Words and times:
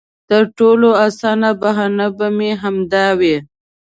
تر 0.29 0.43
ټولو 0.57 0.89
اسانه 1.07 1.49
بهانه 1.61 2.07
به 2.17 2.27
مې 2.37 2.51
همدا 2.61 3.05
وي. 3.19 3.35